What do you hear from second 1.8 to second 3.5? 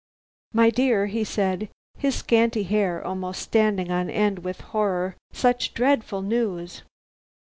his scanty hair almost